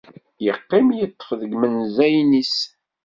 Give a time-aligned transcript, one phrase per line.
[0.45, 2.55] Yeqqim yeṭṭef deg imenzayen-is.